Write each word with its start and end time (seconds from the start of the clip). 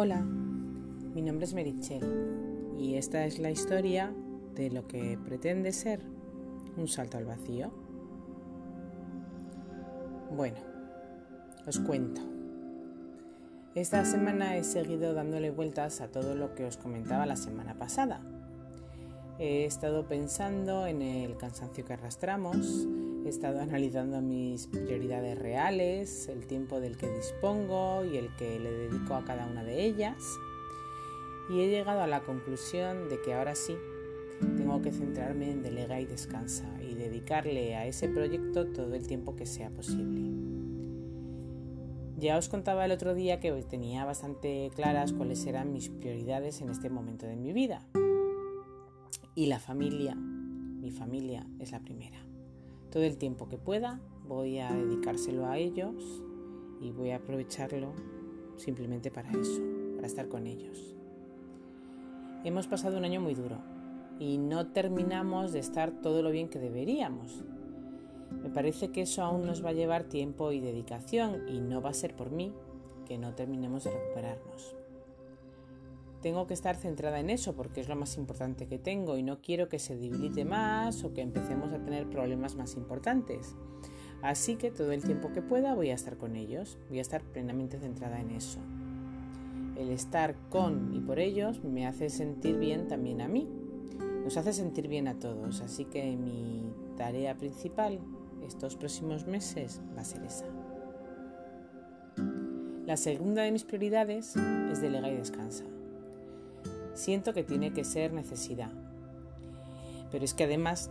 Hola, 0.00 0.20
mi 0.20 1.22
nombre 1.22 1.44
es 1.44 1.54
Merichel 1.54 2.76
y 2.78 2.94
esta 2.94 3.24
es 3.24 3.40
la 3.40 3.50
historia 3.50 4.14
de 4.54 4.70
lo 4.70 4.86
que 4.86 5.18
pretende 5.24 5.72
ser 5.72 5.98
un 6.76 6.86
salto 6.86 7.18
al 7.18 7.24
vacío. 7.24 7.72
Bueno, 10.36 10.58
os 11.66 11.80
cuento. 11.80 12.20
Esta 13.74 14.04
semana 14.04 14.56
he 14.56 14.62
seguido 14.62 15.14
dándole 15.14 15.50
vueltas 15.50 16.00
a 16.00 16.06
todo 16.06 16.36
lo 16.36 16.54
que 16.54 16.64
os 16.66 16.76
comentaba 16.76 17.26
la 17.26 17.34
semana 17.34 17.74
pasada. 17.74 18.20
He 19.40 19.64
estado 19.64 20.06
pensando 20.06 20.86
en 20.86 21.02
el 21.02 21.36
cansancio 21.36 21.84
que 21.84 21.94
arrastramos, 21.94 22.86
He 23.24 23.28
estado 23.28 23.60
analizando 23.60 24.20
mis 24.20 24.66
prioridades 24.66 25.38
reales, 25.38 26.28
el 26.28 26.46
tiempo 26.46 26.80
del 26.80 26.96
que 26.96 27.08
dispongo 27.08 28.04
y 28.04 28.16
el 28.16 28.34
que 28.36 28.58
le 28.58 28.70
dedico 28.70 29.14
a 29.14 29.24
cada 29.24 29.46
una 29.46 29.64
de 29.64 29.84
ellas. 29.84 30.22
Y 31.50 31.60
he 31.60 31.68
llegado 31.68 32.00
a 32.00 32.06
la 32.06 32.20
conclusión 32.20 33.08
de 33.08 33.20
que 33.20 33.34
ahora 33.34 33.54
sí 33.54 33.76
tengo 34.56 34.80
que 34.82 34.92
centrarme 34.92 35.50
en 35.50 35.62
delega 35.62 36.00
y 36.00 36.06
descansa 36.06 36.66
y 36.82 36.94
dedicarle 36.94 37.74
a 37.74 37.86
ese 37.86 38.08
proyecto 38.08 38.66
todo 38.66 38.94
el 38.94 39.06
tiempo 39.06 39.34
que 39.34 39.46
sea 39.46 39.70
posible. 39.70 40.22
Ya 42.18 42.36
os 42.36 42.48
contaba 42.48 42.84
el 42.84 42.90
otro 42.92 43.14
día 43.14 43.40
que 43.40 43.52
tenía 43.62 44.04
bastante 44.04 44.70
claras 44.74 45.12
cuáles 45.12 45.46
eran 45.46 45.72
mis 45.72 45.88
prioridades 45.88 46.60
en 46.60 46.70
este 46.70 46.90
momento 46.90 47.26
de 47.26 47.36
mi 47.36 47.52
vida. 47.52 47.86
Y 49.34 49.46
la 49.46 49.60
familia, 49.60 50.16
mi 50.16 50.90
familia 50.90 51.46
es 51.60 51.70
la 51.70 51.80
primera. 51.80 52.27
Todo 52.90 53.02
el 53.02 53.18
tiempo 53.18 53.48
que 53.48 53.58
pueda 53.58 54.00
voy 54.26 54.58
a 54.58 54.72
dedicárselo 54.72 55.46
a 55.46 55.58
ellos 55.58 56.22
y 56.80 56.90
voy 56.90 57.10
a 57.10 57.16
aprovecharlo 57.16 57.92
simplemente 58.56 59.10
para 59.10 59.30
eso, 59.30 59.62
para 59.96 60.06
estar 60.06 60.28
con 60.28 60.46
ellos. 60.46 60.96
Hemos 62.44 62.66
pasado 62.66 62.96
un 62.96 63.04
año 63.04 63.20
muy 63.20 63.34
duro 63.34 63.58
y 64.18 64.38
no 64.38 64.68
terminamos 64.68 65.52
de 65.52 65.58
estar 65.58 65.90
todo 66.00 66.22
lo 66.22 66.30
bien 66.30 66.48
que 66.48 66.58
deberíamos. 66.58 67.44
Me 68.42 68.48
parece 68.48 68.88
que 68.88 69.02
eso 69.02 69.22
aún 69.22 69.46
nos 69.46 69.64
va 69.64 69.70
a 69.70 69.74
llevar 69.74 70.04
tiempo 70.04 70.52
y 70.52 70.60
dedicación 70.60 71.48
y 71.48 71.60
no 71.60 71.82
va 71.82 71.90
a 71.90 71.94
ser 71.94 72.14
por 72.14 72.30
mí 72.30 72.52
que 73.06 73.18
no 73.18 73.34
terminemos 73.34 73.84
de 73.84 73.90
recuperarnos 73.90 74.77
tengo 76.20 76.46
que 76.46 76.54
estar 76.54 76.76
centrada 76.76 77.20
en 77.20 77.30
eso 77.30 77.54
porque 77.54 77.80
es 77.80 77.88
lo 77.88 77.96
más 77.96 78.16
importante 78.16 78.66
que 78.66 78.78
tengo 78.78 79.16
y 79.16 79.22
no 79.22 79.40
quiero 79.40 79.68
que 79.68 79.78
se 79.78 79.96
debilite 79.96 80.44
más 80.44 81.04
o 81.04 81.12
que 81.14 81.20
empecemos 81.20 81.72
a 81.72 81.78
tener 81.78 82.08
problemas 82.08 82.56
más 82.56 82.74
importantes. 82.74 83.54
Así 84.20 84.56
que 84.56 84.70
todo 84.70 84.90
el 84.90 85.04
tiempo 85.04 85.32
que 85.32 85.42
pueda 85.42 85.74
voy 85.74 85.90
a 85.90 85.94
estar 85.94 86.16
con 86.16 86.34
ellos, 86.34 86.76
voy 86.88 86.98
a 86.98 87.02
estar 87.02 87.22
plenamente 87.22 87.78
centrada 87.78 88.20
en 88.20 88.32
eso. 88.32 88.58
El 89.76 89.90
estar 89.90 90.34
con 90.50 90.92
y 90.92 91.00
por 91.00 91.20
ellos 91.20 91.62
me 91.62 91.86
hace 91.86 92.10
sentir 92.10 92.58
bien 92.58 92.88
también 92.88 93.20
a 93.20 93.28
mí, 93.28 93.48
nos 94.24 94.36
hace 94.36 94.52
sentir 94.52 94.88
bien 94.88 95.06
a 95.06 95.18
todos, 95.20 95.60
así 95.60 95.84
que 95.84 96.16
mi 96.16 96.64
tarea 96.96 97.36
principal 97.36 98.00
estos 98.44 98.74
próximos 98.74 99.26
meses 99.26 99.80
va 99.96 100.00
a 100.00 100.04
ser 100.04 100.24
esa. 100.24 100.46
La 102.86 102.96
segunda 102.96 103.42
de 103.42 103.52
mis 103.52 103.64
prioridades 103.64 104.34
es 104.34 104.80
delega 104.80 105.08
y 105.10 105.16
descansa 105.16 105.64
siento 106.98 107.32
que 107.32 107.44
tiene 107.44 107.72
que 107.72 107.84
ser 107.84 108.12
necesidad. 108.12 108.70
Pero 110.10 110.24
es 110.24 110.34
que 110.34 110.44
además 110.44 110.90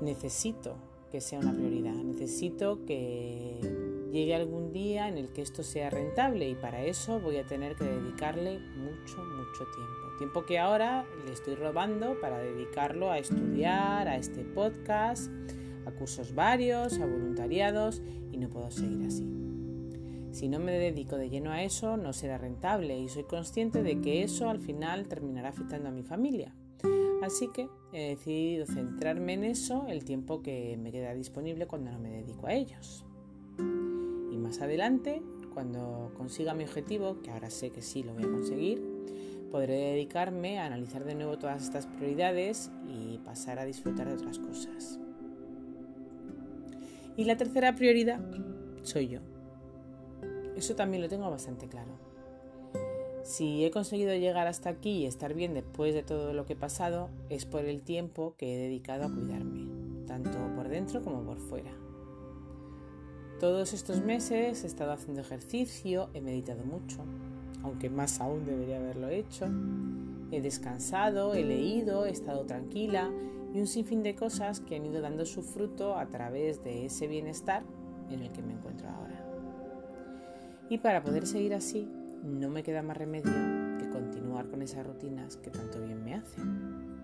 necesito 0.00 0.76
que 1.10 1.20
sea 1.20 1.38
una 1.38 1.52
prioridad, 1.52 1.92
necesito 1.92 2.84
que 2.84 3.60
llegue 4.10 4.34
algún 4.34 4.72
día 4.72 5.08
en 5.08 5.18
el 5.18 5.32
que 5.32 5.42
esto 5.42 5.62
sea 5.62 5.90
rentable 5.90 6.48
y 6.48 6.54
para 6.54 6.82
eso 6.82 7.20
voy 7.20 7.36
a 7.36 7.46
tener 7.46 7.76
que 7.76 7.84
dedicarle 7.84 8.58
mucho, 8.58 9.18
mucho 9.18 9.64
tiempo. 9.74 10.16
Tiempo 10.18 10.44
que 10.44 10.58
ahora 10.58 11.04
le 11.24 11.32
estoy 11.32 11.54
robando 11.56 12.18
para 12.20 12.38
dedicarlo 12.38 13.10
a 13.10 13.18
estudiar, 13.18 14.08
a 14.08 14.16
este 14.16 14.44
podcast, 14.44 15.30
a 15.86 15.90
cursos 15.92 16.34
varios, 16.34 16.98
a 16.98 17.06
voluntariados 17.06 18.02
y 18.32 18.38
no 18.38 18.48
puedo 18.48 18.70
seguir 18.70 19.06
así. 19.06 19.53
Si 20.34 20.48
no 20.48 20.58
me 20.58 20.72
dedico 20.72 21.16
de 21.16 21.30
lleno 21.30 21.52
a 21.52 21.62
eso, 21.62 21.96
no 21.96 22.12
será 22.12 22.38
rentable 22.38 22.98
y 22.98 23.08
soy 23.08 23.22
consciente 23.22 23.84
de 23.84 24.00
que 24.00 24.24
eso 24.24 24.50
al 24.50 24.58
final 24.58 25.06
terminará 25.06 25.50
afectando 25.50 25.90
a 25.90 25.92
mi 25.92 26.02
familia. 26.02 26.52
Así 27.22 27.50
que 27.54 27.68
he 27.92 28.08
decidido 28.08 28.66
centrarme 28.66 29.34
en 29.34 29.44
eso 29.44 29.86
el 29.86 30.04
tiempo 30.04 30.42
que 30.42 30.76
me 30.76 30.90
queda 30.90 31.14
disponible 31.14 31.68
cuando 31.68 31.92
no 31.92 32.00
me 32.00 32.10
dedico 32.10 32.48
a 32.48 32.52
ellos. 32.52 33.04
Y 34.32 34.36
más 34.36 34.60
adelante, 34.60 35.22
cuando 35.54 36.10
consiga 36.16 36.52
mi 36.52 36.64
objetivo, 36.64 37.22
que 37.22 37.30
ahora 37.30 37.48
sé 37.48 37.70
que 37.70 37.80
sí 37.80 38.02
lo 38.02 38.12
voy 38.14 38.24
a 38.24 38.28
conseguir, 38.28 38.82
podré 39.52 39.92
dedicarme 39.92 40.58
a 40.58 40.66
analizar 40.66 41.04
de 41.04 41.14
nuevo 41.14 41.38
todas 41.38 41.62
estas 41.62 41.86
prioridades 41.86 42.72
y 42.88 43.18
pasar 43.18 43.60
a 43.60 43.64
disfrutar 43.64 44.08
de 44.08 44.14
otras 44.14 44.40
cosas. 44.40 44.98
Y 47.16 47.22
la 47.22 47.36
tercera 47.36 47.76
prioridad 47.76 48.20
soy 48.82 49.06
yo. 49.06 49.33
Eso 50.56 50.74
también 50.74 51.02
lo 51.02 51.08
tengo 51.08 51.30
bastante 51.30 51.68
claro. 51.68 51.92
Si 53.24 53.64
he 53.64 53.70
conseguido 53.70 54.14
llegar 54.14 54.46
hasta 54.46 54.68
aquí 54.68 54.98
y 54.98 55.06
estar 55.06 55.32
bien 55.32 55.54
después 55.54 55.94
de 55.94 56.02
todo 56.02 56.34
lo 56.34 56.44
que 56.44 56.52
he 56.52 56.56
pasado, 56.56 57.08
es 57.30 57.46
por 57.46 57.64
el 57.64 57.80
tiempo 57.80 58.34
que 58.36 58.54
he 58.54 58.58
dedicado 58.58 59.04
a 59.04 59.10
cuidarme, 59.10 59.66
tanto 60.06 60.38
por 60.54 60.68
dentro 60.68 61.02
como 61.02 61.22
por 61.22 61.38
fuera. 61.38 61.72
Todos 63.40 63.72
estos 63.72 64.02
meses 64.02 64.62
he 64.62 64.66
estado 64.66 64.92
haciendo 64.92 65.22
ejercicio, 65.22 66.10
he 66.12 66.20
meditado 66.20 66.64
mucho, 66.64 66.98
aunque 67.62 67.88
más 67.88 68.20
aún 68.20 68.44
debería 68.44 68.76
haberlo 68.76 69.08
hecho. 69.08 69.46
He 70.30 70.40
descansado, 70.42 71.34
he 71.34 71.42
leído, 71.42 72.04
he 72.04 72.10
estado 72.10 72.44
tranquila 72.44 73.10
y 73.54 73.58
un 73.58 73.66
sinfín 73.66 74.02
de 74.02 74.14
cosas 74.14 74.60
que 74.60 74.76
han 74.76 74.84
ido 74.84 75.00
dando 75.00 75.24
su 75.24 75.42
fruto 75.42 75.96
a 75.96 76.06
través 76.06 76.62
de 76.62 76.86
ese 76.86 77.06
bienestar 77.06 77.62
en 78.10 78.20
el 78.20 78.32
que 78.32 78.42
me 78.42 78.52
encuentro 78.52 78.88
ahora. 78.88 79.23
Y 80.68 80.78
para 80.78 81.02
poder 81.02 81.26
seguir 81.26 81.54
así, 81.54 81.86
no 82.22 82.48
me 82.48 82.62
queda 82.62 82.82
más 82.82 82.96
remedio 82.96 83.32
que 83.78 83.90
continuar 83.90 84.48
con 84.48 84.62
esas 84.62 84.86
rutinas 84.86 85.36
que 85.36 85.50
tanto 85.50 85.80
bien 85.80 86.02
me 86.02 86.14
hacen. 86.14 86.94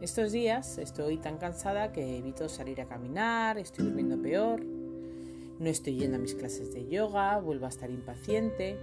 Estos 0.00 0.32
días 0.32 0.78
estoy 0.78 1.18
tan 1.18 1.38
cansada 1.38 1.92
que 1.92 2.18
evito 2.18 2.48
salir 2.48 2.80
a 2.80 2.86
caminar, 2.86 3.58
estoy 3.58 3.84
durmiendo 3.84 4.20
peor, 4.20 4.64
no 4.64 5.66
estoy 5.68 5.96
yendo 5.96 6.16
a 6.16 6.20
mis 6.20 6.34
clases 6.34 6.72
de 6.72 6.88
yoga, 6.88 7.38
vuelvo 7.38 7.66
a 7.66 7.68
estar 7.68 7.90
impaciente 7.90 8.76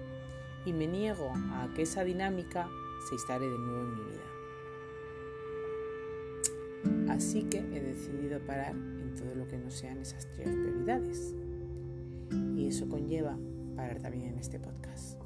y 0.65 0.73
me 0.73 0.87
niego 0.87 1.31
a 1.33 1.69
que 1.75 1.83
esa 1.83 2.03
dinámica 2.03 2.69
se 3.07 3.15
instale 3.15 3.47
de 3.47 3.57
nuevo 3.57 3.81
en 3.81 3.95
mi 3.95 4.01
vida. 4.11 4.23
Así 7.13 7.43
que 7.43 7.59
he 7.59 7.81
decidido 7.81 8.39
parar 8.39 8.73
en 8.73 9.15
todo 9.15 9.35
lo 9.35 9.47
que 9.47 9.57
no 9.57 9.71
sean 9.71 9.99
esas 9.99 10.27
tres 10.33 10.49
prioridades. 10.49 11.33
Y 12.55 12.67
eso 12.67 12.89
conlleva 12.89 13.37
parar 13.75 13.99
también 13.99 14.25
en 14.25 14.39
este 14.39 14.59
podcast. 14.59 15.19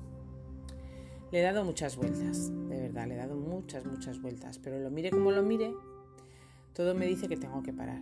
Le 1.32 1.40
he 1.40 1.44
dado 1.44 1.64
muchas 1.64 1.96
vueltas, 1.96 2.52
de 2.70 2.82
verdad, 2.82 3.08
le 3.08 3.14
he 3.14 3.18
dado 3.18 3.36
muchas, 3.36 3.86
muchas 3.86 4.20
vueltas, 4.20 4.58
pero 4.58 4.80
lo 4.80 4.90
mire 4.90 5.12
como 5.12 5.32
lo 5.32 5.44
mire, 5.44 5.74
todo 6.74 6.96
me 6.96 7.06
dice 7.06 7.28
que 7.28 7.38
tengo 7.38 7.62
que 7.62 7.72
parar. 7.72 8.02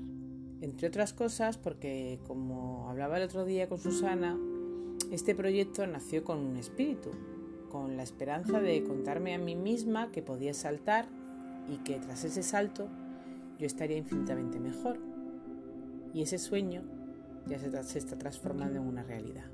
Entre 0.61 0.87
otras 0.87 1.13
cosas 1.13 1.57
porque, 1.57 2.19
como 2.25 2.89
hablaba 2.89 3.17
el 3.17 3.23
otro 3.23 3.43
día 3.43 3.67
con 3.67 3.79
Susana, 3.79 4.37
este 5.11 5.35
proyecto 5.35 5.85
nació 5.87 6.23
con 6.23 6.39
un 6.39 6.57
espíritu, 6.57 7.11
con 7.69 7.97
la 7.97 8.03
esperanza 8.03 8.61
de 8.61 8.83
contarme 8.83 9.35
a 9.35 9.39
mí 9.39 9.55
misma 9.55 10.11
que 10.11 10.21
podía 10.21 10.53
saltar 10.53 11.07
y 11.69 11.77
que 11.83 11.99
tras 11.99 12.23
ese 12.23 12.43
salto 12.43 12.87
yo 13.59 13.65
estaría 13.65 13.97
infinitamente 13.97 14.59
mejor. 14.59 14.99
Y 16.13 16.21
ese 16.21 16.37
sueño 16.37 16.83
ya 17.45 17.59
se, 17.59 17.83
se 17.83 17.99
está 17.99 18.17
transformando 18.17 18.79
en 18.79 18.87
una 18.87 19.03
realidad. 19.03 19.45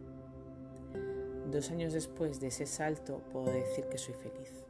Dos 1.53 1.69
años 1.69 1.93
después 1.93 2.39
de 2.39 2.47
ese 2.47 2.65
salto 2.65 3.21
puedo 3.31 3.45
decir 3.45 3.85
que 3.85 3.99
soy 3.99 4.15
feliz. 4.15 4.65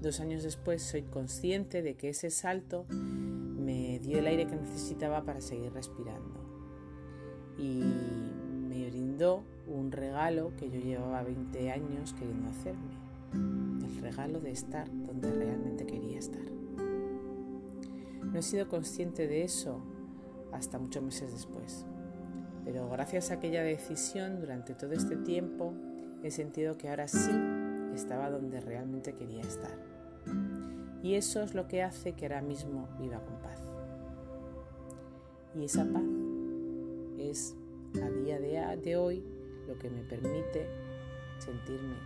Dos 0.00 0.20
años 0.20 0.44
después 0.44 0.80
soy 0.80 1.02
consciente 1.02 1.82
de 1.82 1.96
que 1.96 2.10
ese 2.10 2.30
salto 2.30 2.84
me 2.88 3.98
dio 3.98 4.20
el 4.20 4.28
aire 4.28 4.46
que 4.46 4.54
necesitaba 4.54 5.24
para 5.24 5.40
seguir 5.40 5.72
respirando. 5.72 6.38
Y 7.58 7.82
me 8.68 8.88
brindó 8.88 9.42
un 9.66 9.90
regalo 9.90 10.52
que 10.56 10.70
yo 10.70 10.78
llevaba 10.78 11.24
20 11.24 11.72
años 11.72 12.14
queriendo 12.14 12.48
hacerme. 12.48 12.94
El 13.32 14.00
regalo 14.00 14.38
de 14.38 14.52
estar 14.52 14.88
donde 14.88 15.32
realmente 15.32 15.84
quería 15.84 16.20
estar. 16.20 16.46
No 18.22 18.38
he 18.38 18.42
sido 18.42 18.68
consciente 18.68 19.26
de 19.26 19.42
eso 19.42 19.80
hasta 20.52 20.78
muchos 20.78 21.02
meses 21.02 21.32
después. 21.32 21.86
Pero 22.64 22.88
gracias 22.90 23.30
a 23.30 23.34
aquella 23.34 23.62
decisión 23.62 24.40
durante 24.40 24.74
todo 24.74 24.92
este 24.92 25.16
tiempo 25.16 25.74
he 26.22 26.30
sentido 26.30 26.76
que 26.76 26.88
ahora 26.88 27.08
sí 27.08 27.30
estaba 27.94 28.30
donde 28.30 28.60
realmente 28.60 29.14
quería 29.14 29.42
estar. 29.42 29.76
Y 31.02 31.14
eso 31.14 31.42
es 31.42 31.54
lo 31.54 31.66
que 31.66 31.82
hace 31.82 32.12
que 32.12 32.26
ahora 32.26 32.42
mismo 32.42 32.88
viva 32.98 33.20
con 33.24 33.38
paz. 33.40 33.60
Y 35.54 35.64
esa 35.64 35.84
paz 35.84 36.04
es 37.18 37.56
a 38.02 38.10
día 38.10 38.38
de, 38.76 38.96
hoy 38.96 39.24
lo 39.66 39.78
que 39.78 39.90
me 39.90 40.02
permite 40.02 40.68
sentirme 41.38 41.96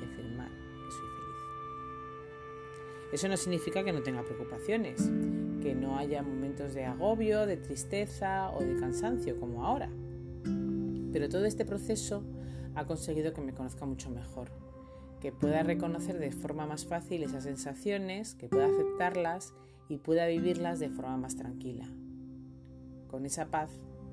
y 0.00 0.04
afirmar 0.04 0.50
que 0.50 0.90
soy 0.90 1.08
feliz. 1.16 1.36
Eso 3.12 3.28
no 3.28 3.36
significa 3.36 3.82
que 3.82 3.92
no 3.92 4.02
tenga 4.02 4.22
preocupaciones, 4.22 5.10
que 5.62 5.74
no 5.74 5.98
haya 5.98 6.22
momentos 6.22 6.74
de 6.74 6.84
agobio, 6.84 7.46
de 7.46 7.56
tristeza 7.56 8.50
o 8.50 8.60
de 8.60 8.76
cansancio 8.76 9.38
como 9.38 9.64
ahora. 9.64 9.90
Pero 11.12 11.28
todo 11.28 11.44
este 11.44 11.64
proceso 11.64 12.22
ha 12.74 12.86
conseguido 12.86 13.32
que 13.32 13.40
me 13.40 13.54
conozca 13.54 13.86
mucho 13.86 14.10
mejor, 14.10 14.50
que 15.20 15.32
pueda 15.32 15.62
reconocer 15.62 16.18
de 16.18 16.30
forma 16.32 16.66
más 16.66 16.84
fácil 16.84 17.22
esas 17.22 17.44
sensaciones, 17.44 18.34
que 18.34 18.48
pueda 18.48 18.66
aceptarlas 18.66 19.54
y 19.88 19.98
pueda 19.98 20.26
vivirlas 20.26 20.78
de 20.78 20.90
forma 20.90 21.16
más 21.16 21.36
tranquila, 21.36 21.86
con 23.08 23.24
esa 23.24 23.46
paz 23.46 23.70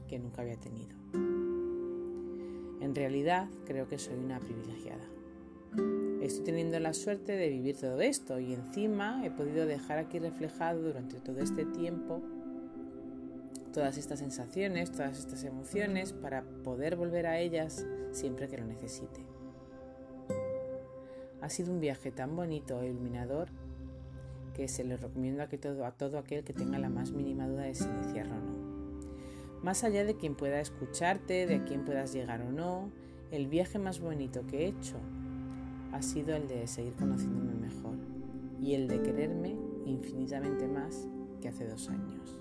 que 0.07 0.19
nunca 0.19 0.41
había 0.41 0.57
tenido. 0.57 0.95
En 2.79 2.95
realidad 2.95 3.47
creo 3.65 3.87
que 3.87 3.97
soy 3.97 4.15
una 4.15 4.39
privilegiada. 4.39 5.03
Estoy 6.21 6.45
teniendo 6.45 6.79
la 6.79 6.93
suerte 6.93 7.33
de 7.33 7.49
vivir 7.49 7.77
todo 7.77 7.99
esto 7.99 8.39
y 8.39 8.53
encima 8.53 9.25
he 9.25 9.31
podido 9.31 9.65
dejar 9.65 9.97
aquí 9.97 10.19
reflejado 10.19 10.81
durante 10.81 11.19
todo 11.19 11.39
este 11.39 11.65
tiempo 11.65 12.21
todas 13.73 13.97
estas 13.97 14.19
sensaciones, 14.19 14.91
todas 14.91 15.19
estas 15.19 15.43
emociones 15.43 16.13
para 16.13 16.43
poder 16.63 16.95
volver 16.95 17.27
a 17.27 17.39
ellas 17.39 17.85
siempre 18.11 18.47
que 18.47 18.57
lo 18.57 18.65
necesite. 18.65 19.25
Ha 21.41 21.49
sido 21.49 21.73
un 21.73 21.81
viaje 21.81 22.11
tan 22.11 22.35
bonito 22.35 22.81
e 22.81 22.87
iluminador 22.87 23.49
que 24.53 24.67
se 24.67 24.83
lo 24.83 24.95
recomiendo 24.95 25.43
a, 25.43 25.47
que 25.47 25.57
todo, 25.57 25.85
a 25.85 25.91
todo 25.91 26.19
aquel 26.19 26.43
que 26.43 26.53
tenga 26.53 26.77
la 26.77 26.89
más 26.89 27.11
mínima 27.11 27.47
duda 27.47 27.63
de 27.63 27.75
si 27.75 27.85
iniciarlo 27.85 28.35
o 28.35 28.39
no. 28.39 28.53
Más 29.61 29.83
allá 29.83 30.05
de 30.05 30.15
quien 30.15 30.35
pueda 30.35 30.61
escucharte, 30.61 31.47
de 31.47 31.55
a 31.55 31.65
quién 31.65 31.83
puedas 31.83 32.13
llegar 32.13 32.41
o 32.43 32.51
no, 32.51 32.91
el 33.31 33.47
viaje 33.47 33.79
más 33.79 33.99
bonito 33.99 34.45
que 34.45 34.59
he 34.59 34.67
hecho 34.67 34.97
ha 35.93 36.01
sido 36.01 36.35
el 36.35 36.47
de 36.47 36.65
seguir 36.67 36.93
conociéndome 36.95 37.53
mejor 37.53 37.95
y 38.59 38.73
el 38.73 38.87
de 38.87 39.01
quererme 39.03 39.55
infinitamente 39.85 40.67
más 40.67 41.07
que 41.39 41.49
hace 41.49 41.67
dos 41.67 41.87
años. 41.87 42.39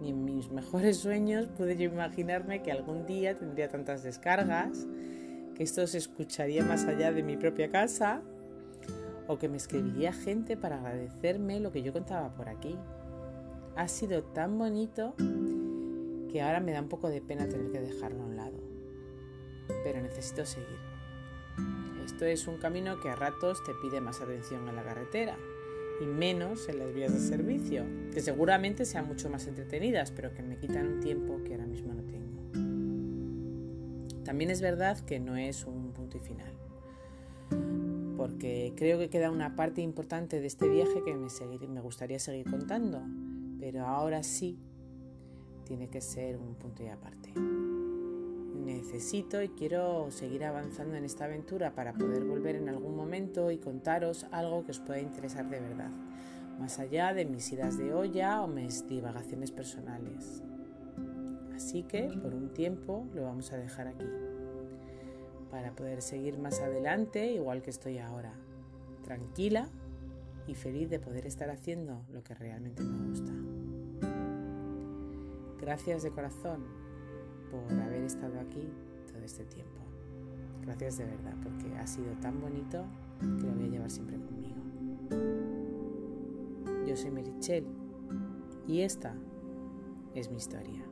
Ni 0.00 0.10
en 0.10 0.24
mis 0.24 0.50
mejores 0.50 0.98
sueños 0.98 1.46
pude 1.46 1.76
yo 1.76 1.84
imaginarme 1.84 2.62
que 2.62 2.72
algún 2.72 3.06
día 3.06 3.38
tendría 3.38 3.68
tantas 3.68 4.02
descargas, 4.02 4.86
que 5.54 5.62
esto 5.62 5.86
se 5.86 5.98
escucharía 5.98 6.62
más 6.64 6.84
allá 6.84 7.10
de 7.10 7.22
mi 7.22 7.36
propia 7.36 7.70
casa 7.70 8.22
o 9.26 9.38
que 9.38 9.48
me 9.48 9.56
escribiría 9.56 10.12
gente 10.12 10.56
para 10.56 10.76
agradecerme 10.76 11.58
lo 11.60 11.72
que 11.72 11.82
yo 11.82 11.92
contaba 11.92 12.34
por 12.34 12.48
aquí. 12.48 12.76
Ha 13.76 13.88
sido 13.88 14.24
tan 14.24 14.58
bonito 14.58 15.14
que 16.30 16.42
ahora 16.42 16.60
me 16.60 16.72
da 16.72 16.82
un 16.82 16.88
poco 16.88 17.08
de 17.08 17.22
pena 17.22 17.48
tener 17.48 17.70
que 17.70 17.80
dejarlo 17.80 18.22
a 18.24 18.26
un 18.26 18.36
lado. 18.36 18.58
Pero 19.84 20.02
necesito 20.02 20.44
seguir. 20.44 20.91
Esto 22.12 22.26
es 22.26 22.46
un 22.46 22.58
camino 22.58 23.00
que 23.00 23.08
a 23.08 23.16
ratos 23.16 23.64
te 23.64 23.72
pide 23.72 24.02
más 24.02 24.20
atención 24.20 24.68
en 24.68 24.76
la 24.76 24.84
carretera 24.84 25.38
y 25.98 26.04
menos 26.04 26.68
en 26.68 26.78
las 26.78 26.92
vías 26.92 27.14
de 27.14 27.20
servicio, 27.20 27.86
que 28.12 28.20
seguramente 28.20 28.84
sean 28.84 29.08
mucho 29.08 29.30
más 29.30 29.46
entretenidas, 29.46 30.10
pero 30.10 30.34
que 30.34 30.42
me 30.42 30.58
quitan 30.58 30.86
un 30.86 31.00
tiempo 31.00 31.42
que 31.42 31.54
ahora 31.54 31.66
mismo 31.66 31.94
no 31.94 32.02
tengo. 32.02 32.42
También 34.24 34.50
es 34.50 34.60
verdad 34.60 35.00
que 35.00 35.20
no 35.20 35.36
es 35.36 35.64
un 35.64 35.92
punto 35.92 36.18
y 36.18 36.20
final 36.20 36.52
porque 38.18 38.74
creo 38.76 38.98
que 38.98 39.08
queda 39.08 39.30
una 39.30 39.56
parte 39.56 39.80
importante 39.80 40.40
de 40.40 40.46
este 40.46 40.68
viaje 40.68 41.02
que 41.04 41.14
me, 41.14 41.28
me 41.68 41.80
gustaría 41.80 42.20
seguir 42.20 42.48
contando, 42.48 43.02
pero 43.58 43.86
ahora 43.86 44.22
sí 44.22 44.60
tiene 45.64 45.88
que 45.88 46.00
ser 46.00 46.36
un 46.36 46.54
punto 46.54 46.84
y 46.84 46.88
aparte. 46.88 47.32
Necesito 48.64 49.42
y 49.42 49.48
quiero 49.48 50.10
seguir 50.12 50.44
avanzando 50.44 50.94
en 50.94 51.04
esta 51.04 51.24
aventura 51.24 51.74
para 51.74 51.92
poder 51.94 52.24
volver 52.24 52.54
en 52.54 52.68
algún 52.68 52.96
momento 52.96 53.50
y 53.50 53.58
contaros 53.58 54.26
algo 54.30 54.64
que 54.64 54.70
os 54.70 54.78
pueda 54.78 55.00
interesar 55.00 55.50
de 55.50 55.58
verdad, 55.58 55.90
más 56.60 56.78
allá 56.78 57.12
de 57.12 57.24
mis 57.24 57.50
idas 57.50 57.76
de 57.76 57.92
olla 57.92 58.40
o 58.40 58.46
mis 58.46 58.86
divagaciones 58.86 59.50
personales. 59.50 60.42
Así 61.56 61.82
que 61.82 62.04
por 62.22 62.34
un 62.34 62.52
tiempo 62.54 63.04
lo 63.14 63.24
vamos 63.24 63.52
a 63.52 63.56
dejar 63.56 63.88
aquí 63.88 64.06
para 65.50 65.72
poder 65.72 66.00
seguir 66.00 66.38
más 66.38 66.60
adelante 66.60 67.32
igual 67.32 67.62
que 67.62 67.70
estoy 67.70 67.98
ahora, 67.98 68.32
tranquila 69.02 69.68
y 70.46 70.54
feliz 70.54 70.88
de 70.88 71.00
poder 71.00 71.26
estar 71.26 71.50
haciendo 71.50 72.04
lo 72.12 72.22
que 72.22 72.34
realmente 72.34 72.84
me 72.84 73.08
gusta. 73.08 73.32
Gracias 75.60 76.04
de 76.04 76.10
corazón 76.10 76.81
por 77.52 77.78
haber 77.80 78.02
estado 78.02 78.40
aquí 78.40 78.66
todo 79.12 79.22
este 79.22 79.44
tiempo. 79.44 79.82
Gracias 80.62 80.96
de 80.98 81.04
verdad 81.04 81.34
porque 81.42 81.76
ha 81.76 81.86
sido 81.86 82.12
tan 82.22 82.40
bonito 82.40 82.84
que 83.20 83.46
lo 83.46 83.52
voy 83.52 83.66
a 83.66 83.68
llevar 83.68 83.90
siempre 83.90 84.16
conmigo. 84.16 84.56
Yo 86.86 86.96
soy 86.96 87.10
Merichel 87.10 87.66
y 88.66 88.80
esta 88.80 89.14
es 90.14 90.30
mi 90.30 90.38
historia. 90.38 90.91